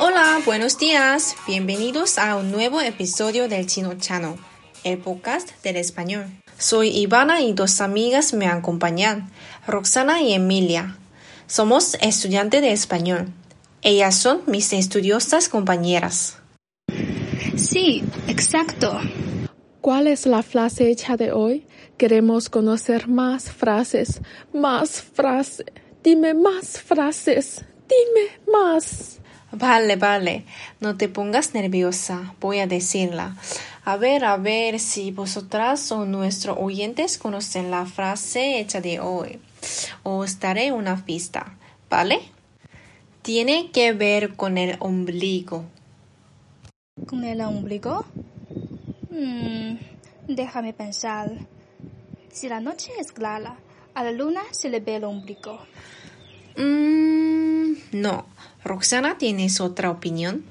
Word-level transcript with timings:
Hola, 0.00 0.40
buenos 0.44 0.78
días. 0.78 1.34
Bienvenidos 1.44 2.18
a 2.18 2.36
un 2.36 2.52
nuevo 2.52 2.80
episodio 2.80 3.48
del 3.48 3.66
Chino 3.66 3.94
Chano, 3.98 4.36
el 4.84 4.98
podcast 4.98 5.50
del 5.64 5.74
español. 5.74 6.26
Soy 6.56 6.96
Ivana 6.96 7.40
y 7.40 7.52
dos 7.52 7.80
amigas 7.80 8.32
me 8.32 8.46
acompañan, 8.46 9.28
Roxana 9.66 10.22
y 10.22 10.34
Emilia. 10.34 10.96
Somos 11.48 11.96
estudiantes 12.00 12.62
de 12.62 12.70
español. 12.70 13.32
Ellas 13.82 14.14
son 14.14 14.42
mis 14.46 14.72
estudiosas 14.72 15.48
compañeras. 15.48 16.38
Sí, 17.56 18.04
exacto. 18.28 19.00
¿Cuál 19.80 20.06
es 20.06 20.26
la 20.26 20.44
frase 20.44 20.92
hecha 20.92 21.16
de 21.16 21.32
hoy? 21.32 21.66
Queremos 21.96 22.50
conocer 22.50 23.08
más 23.08 23.50
frases, 23.50 24.20
más 24.52 25.02
frases. 25.02 25.66
Dime 26.04 26.34
más 26.34 26.80
frases. 26.80 27.64
Dime 27.88 28.30
más. 28.46 29.18
Vale, 29.52 29.96
vale. 29.96 30.44
No 30.80 30.96
te 30.96 31.08
pongas 31.08 31.54
nerviosa. 31.54 32.34
Voy 32.40 32.58
a 32.58 32.66
decirla. 32.66 33.36
A 33.84 33.96
ver, 33.96 34.24
a 34.24 34.36
ver 34.36 34.78
si 34.80 35.10
vosotras 35.10 35.90
o 35.92 36.04
nuestros 36.04 36.58
oyentes 36.60 37.16
conocen 37.16 37.70
la 37.70 37.86
frase 37.86 38.60
hecha 38.60 38.80
de 38.80 39.00
hoy. 39.00 39.40
Os 40.02 40.38
daré 40.40 40.72
una 40.72 41.04
pista. 41.04 41.54
¿Vale? 41.88 42.20
Tiene 43.22 43.70
que 43.70 43.92
ver 43.92 44.34
con 44.36 44.58
el 44.58 44.76
ombligo. 44.80 45.64
¿Con 47.06 47.24
el 47.24 47.40
ombligo? 47.40 48.04
Mm, 49.10 49.76
déjame 50.28 50.74
pensar. 50.74 51.30
Si 52.30 52.48
la 52.48 52.60
noche 52.60 52.92
es 53.00 53.12
clara, 53.12 53.56
a 53.94 54.04
la 54.04 54.12
luna 54.12 54.42
se 54.50 54.68
le 54.68 54.80
ve 54.80 54.96
el 54.96 55.04
ombligo. 55.04 55.58
Mm, 56.56 57.27
no. 57.92 58.26
Roxana, 58.64 59.18
¿tienes 59.18 59.60
otra 59.60 59.90
opinión? 59.90 60.44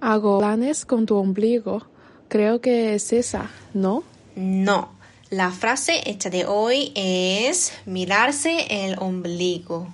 Hago 0.00 0.38
planes 0.38 0.84
con 0.84 1.06
tu 1.06 1.16
ombligo. 1.16 1.86
Creo 2.28 2.60
que 2.60 2.94
es 2.94 3.12
esa, 3.12 3.50
¿no? 3.74 4.04
No. 4.36 4.90
La 5.30 5.50
frase 5.50 6.08
hecha 6.08 6.30
de 6.30 6.46
hoy 6.46 6.92
es 6.94 7.72
mirarse 7.84 8.86
el 8.86 8.98
ombligo. 8.98 9.88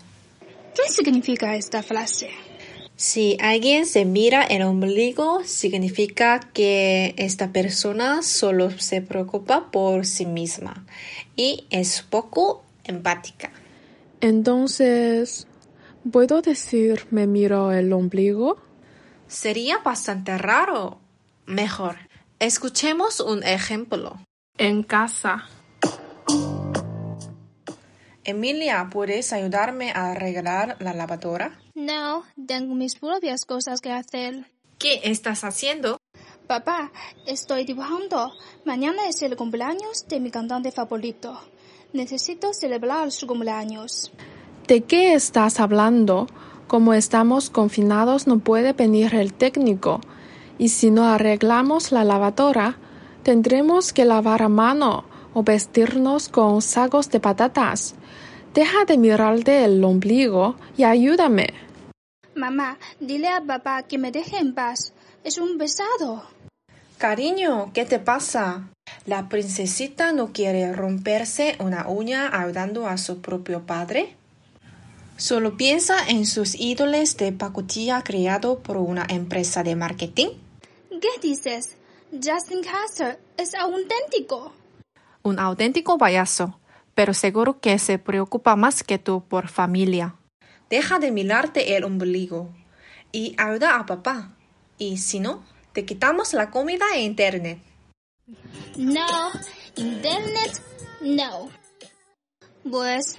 ¿Qué 0.74 0.92
significa 0.92 1.56
esta 1.56 1.82
frase? 1.82 2.30
Si 2.96 3.36
alguien 3.40 3.86
se 3.86 4.04
mira 4.04 4.44
el 4.44 4.62
ombligo, 4.62 5.42
significa 5.44 6.38
que 6.52 7.14
esta 7.16 7.52
persona 7.52 8.22
solo 8.22 8.70
se 8.78 9.00
preocupa 9.00 9.70
por 9.72 10.06
sí 10.06 10.26
misma 10.26 10.86
y 11.36 11.66
es 11.70 12.02
poco 12.02 12.62
empática. 12.84 13.50
Entonces, 14.20 15.48
¿puedo 16.10 16.42
decir 16.42 17.06
me 17.10 17.26
miro 17.26 17.72
el 17.72 17.92
ombligo? 17.92 18.58
Sería 19.26 19.78
bastante 19.78 20.36
raro. 20.38 21.00
Mejor, 21.46 21.96
escuchemos 22.38 23.20
un 23.20 23.42
ejemplo. 23.42 24.18
En 24.56 24.82
casa. 24.82 25.48
Emilia, 28.24 28.88
¿puedes 28.90 29.32
ayudarme 29.32 29.90
a 29.90 30.12
arreglar 30.12 30.76
la 30.80 30.94
lavadora? 30.94 31.58
No, 31.74 32.24
tengo 32.46 32.74
mis 32.74 32.94
propias 32.94 33.44
cosas 33.44 33.80
que 33.80 33.92
hacer. 33.92 34.46
¿Qué 34.78 35.00
estás 35.04 35.44
haciendo? 35.44 35.98
Papá, 36.46 36.92
estoy 37.26 37.64
dibujando. 37.64 38.32
Mañana 38.64 39.08
es 39.08 39.20
el 39.22 39.36
cumpleaños 39.36 40.06
de 40.08 40.20
mi 40.20 40.30
cantante 40.30 40.70
favorito. 40.72 41.40
Necesito 41.92 42.52
celebrar 42.54 43.12
su 43.12 43.26
cumpleaños. 43.26 44.12
¿De 44.66 44.80
qué 44.80 45.12
estás 45.12 45.60
hablando? 45.60 46.26
Como 46.68 46.94
estamos 46.94 47.50
confinados 47.50 48.26
no 48.26 48.38
puede 48.38 48.72
venir 48.72 49.14
el 49.14 49.34
técnico. 49.34 50.00
Y 50.56 50.70
si 50.70 50.90
no 50.90 51.04
arreglamos 51.04 51.92
la 51.92 52.02
lavadora, 52.02 52.78
tendremos 53.22 53.92
que 53.92 54.06
lavar 54.06 54.42
a 54.42 54.48
mano 54.48 55.04
o 55.34 55.42
vestirnos 55.42 56.30
con 56.30 56.62
sacos 56.62 57.10
de 57.10 57.20
patatas. 57.20 57.94
Deja 58.54 58.86
de 58.86 58.96
mirarte 58.96 59.64
el 59.64 59.84
ombligo 59.84 60.56
y 60.78 60.84
ayúdame. 60.84 61.48
Mamá, 62.34 62.78
dile 63.00 63.28
a 63.28 63.42
papá 63.42 63.82
que 63.82 63.98
me 63.98 64.12
deje 64.12 64.38
en 64.38 64.54
paz. 64.54 64.94
Es 65.24 65.36
un 65.36 65.58
pesado. 65.58 66.24
Cariño, 66.96 67.70
¿qué 67.74 67.84
te 67.84 67.98
pasa? 67.98 68.70
¿La 69.04 69.28
princesita 69.28 70.12
no 70.12 70.32
quiere 70.32 70.72
romperse 70.72 71.56
una 71.58 71.86
uña 71.86 72.30
ayudando 72.32 72.86
a 72.88 72.96
su 72.96 73.20
propio 73.20 73.66
padre? 73.66 74.16
Solo 75.16 75.56
piensa 75.56 76.08
en 76.08 76.26
sus 76.26 76.56
ídolos 76.56 77.16
de 77.16 77.30
pacotilla 77.32 78.02
creado 78.02 78.58
por 78.58 78.78
una 78.78 79.06
empresa 79.08 79.62
de 79.62 79.76
marketing. 79.76 80.28
¿Qué 80.90 81.08
dices? 81.22 81.76
Justin 82.10 82.62
Caster 82.62 83.20
es 83.36 83.54
auténtico. 83.54 84.52
Un 85.22 85.38
auténtico 85.38 85.98
payaso, 85.98 86.58
pero 86.94 87.14
seguro 87.14 87.60
que 87.60 87.78
se 87.78 87.98
preocupa 87.98 88.56
más 88.56 88.82
que 88.82 88.98
tú 88.98 89.22
por 89.22 89.48
familia. 89.48 90.16
Deja 90.68 90.98
de 90.98 91.12
mirarte 91.12 91.76
el 91.76 91.84
ombligo 91.84 92.50
y 93.12 93.36
ayuda 93.38 93.76
a 93.76 93.86
papá. 93.86 94.32
Y 94.78 94.96
si 94.98 95.20
no, 95.20 95.44
te 95.72 95.84
quitamos 95.84 96.34
la 96.34 96.50
comida 96.50 96.86
e 96.94 97.02
internet. 97.02 97.60
No, 98.76 99.30
internet, 99.76 100.60
no. 101.00 101.50
Pues, 102.68 103.16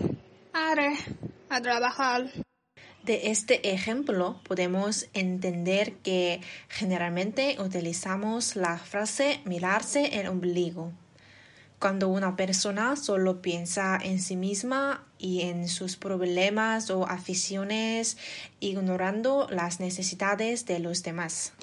haré 0.51 0.97
a 1.49 1.61
trabajar. 1.61 2.31
De 3.03 3.29
este 3.29 3.71
ejemplo 3.71 4.39
podemos 4.47 5.07
entender 5.13 5.93
que 5.97 6.41
generalmente 6.69 7.57
utilizamos 7.59 8.55
la 8.55 8.79
frase 8.79 9.41
mirarse 9.45 10.19
el 10.19 10.27
ombligo. 10.27 10.91
Cuando 11.77 12.07
una 12.07 12.35
persona 12.35 12.95
solo 12.95 13.43
piensa 13.43 13.99
en 14.01 14.19
sí 14.19 14.35
misma 14.35 15.05
y 15.19 15.41
en 15.41 15.67
sus 15.67 15.97
problemas 15.97 16.89
o 16.89 17.05
aficiones, 17.05 18.17
ignorando 18.59 19.47
las 19.51 19.79
necesidades 19.79 20.65
de 20.65 20.79
los 20.79 21.03
demás. 21.03 21.53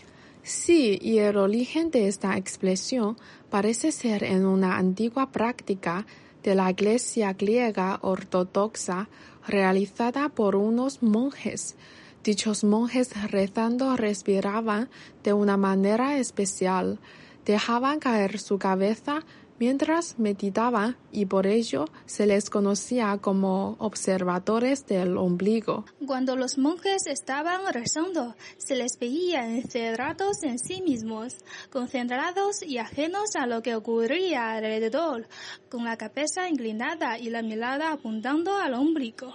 Sí, 0.44 0.98
y 1.00 1.18
el 1.18 1.36
origen 1.36 1.90
de 1.90 2.08
esta 2.08 2.36
expresión 2.36 3.16
parece 3.50 3.90
ser 3.90 4.22
en 4.22 4.44
una 4.44 4.76
antigua 4.76 5.32
práctica 5.32 6.06
de 6.42 6.54
la 6.54 6.70
Iglesia 6.70 7.32
griega 7.32 7.98
ortodoxa 8.02 9.08
realizada 9.46 10.28
por 10.28 10.56
unos 10.56 11.02
monjes. 11.02 11.76
Dichos 12.24 12.64
monjes 12.64 13.10
rezando 13.30 13.96
respiraban 13.96 14.88
de 15.24 15.32
una 15.32 15.56
manera 15.56 16.18
especial, 16.18 16.98
dejaban 17.44 17.98
caer 17.98 18.38
su 18.38 18.58
cabeza 18.58 19.24
mientras 19.58 20.18
meditaban 20.18 20.96
y 21.10 21.26
por 21.26 21.46
ello 21.46 21.86
se 22.06 22.26
les 22.26 22.50
conocía 22.50 23.18
como 23.20 23.76
observadores 23.78 24.86
del 24.86 25.16
ombligo. 25.16 25.84
Cuando 26.06 26.36
los 26.36 26.58
monjes 26.58 27.06
estaban 27.06 27.60
rezando, 27.72 28.34
se 28.58 28.76
les 28.76 28.98
veía 28.98 29.46
encerrados 29.48 30.42
en 30.42 30.58
sí 30.58 30.82
mismos, 30.82 31.36
concentrados 31.70 32.62
y 32.62 32.78
ajenos 32.78 33.36
a 33.36 33.46
lo 33.46 33.62
que 33.62 33.74
ocurría 33.74 34.52
alrededor, 34.52 35.28
con 35.70 35.84
la 35.84 35.96
cabeza 35.96 36.48
inclinada 36.48 37.18
y 37.18 37.30
la 37.30 37.42
mirada 37.42 37.92
apuntando 37.92 38.56
al 38.56 38.74
ombligo. 38.74 39.34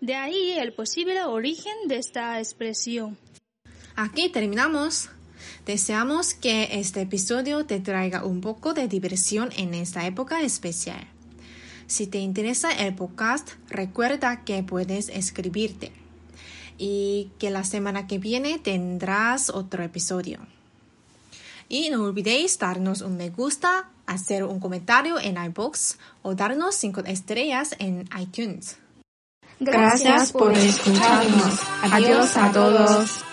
De 0.00 0.14
ahí 0.14 0.52
el 0.52 0.72
posible 0.72 1.24
origen 1.24 1.74
de 1.86 1.96
esta 1.96 2.38
expresión. 2.38 3.18
Aquí 3.96 4.28
terminamos. 4.28 5.10
Deseamos 5.66 6.34
que 6.34 6.68
este 6.72 7.02
episodio 7.02 7.66
te 7.66 7.80
traiga 7.80 8.24
un 8.24 8.40
poco 8.40 8.74
de 8.74 8.88
diversión 8.88 9.50
en 9.56 9.74
esta 9.74 10.06
época 10.06 10.40
especial. 10.42 11.06
Si 11.86 12.06
te 12.06 12.18
interesa 12.18 12.70
el 12.70 12.94
podcast, 12.94 13.52
recuerda 13.70 14.44
que 14.44 14.62
puedes 14.62 15.08
escribirte 15.08 15.92
y 16.76 17.30
que 17.38 17.50
la 17.50 17.64
semana 17.64 18.06
que 18.06 18.18
viene 18.18 18.58
tendrás 18.58 19.50
otro 19.50 19.82
episodio. 19.82 20.38
Y 21.68 21.90
no 21.90 22.04
olvidéis 22.04 22.58
darnos 22.58 23.02
un 23.02 23.16
me 23.16 23.30
gusta, 23.30 23.90
hacer 24.06 24.44
un 24.44 24.60
comentario 24.60 25.18
en 25.18 25.36
iBox 25.36 25.98
o 26.22 26.34
darnos 26.34 26.74
5 26.76 27.02
estrellas 27.06 27.74
en 27.78 28.08
iTunes. 28.18 28.78
Gracias 29.60 30.32
por 30.32 30.52
escucharnos. 30.52 31.60
Adiós 31.82 32.36
a 32.36 32.52
todos. 32.52 33.27